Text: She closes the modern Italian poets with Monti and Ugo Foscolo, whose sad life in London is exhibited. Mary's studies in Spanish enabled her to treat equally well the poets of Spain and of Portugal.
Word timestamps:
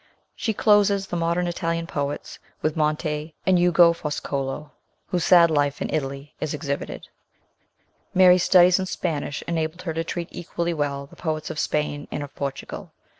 She 0.35 0.51
closes 0.51 1.05
the 1.05 1.15
modern 1.15 1.45
Italian 1.45 1.85
poets 1.85 2.39
with 2.63 2.75
Monti 2.75 3.35
and 3.45 3.59
Ugo 3.59 3.93
Foscolo, 3.93 4.71
whose 5.09 5.23
sad 5.23 5.51
life 5.51 5.79
in 5.79 5.89
London 5.89 6.29
is 6.39 6.55
exhibited. 6.55 7.07
Mary's 8.11 8.41
studies 8.41 8.79
in 8.79 8.87
Spanish 8.87 9.43
enabled 9.43 9.83
her 9.83 9.93
to 9.93 10.03
treat 10.03 10.29
equally 10.31 10.73
well 10.73 11.05
the 11.05 11.15
poets 11.15 11.51
of 11.51 11.59
Spain 11.59 12.07
and 12.09 12.23
of 12.23 12.33
Portugal. 12.33 12.93